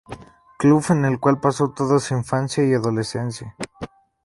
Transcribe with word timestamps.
Club 0.57 0.83
en 0.89 1.05
el 1.05 1.19
cual 1.19 1.39
pasó 1.39 1.69
toda 1.75 1.99
su 1.99 2.15
infancia 2.15 2.67
y 2.67 2.73
adolescencia. 2.73 3.55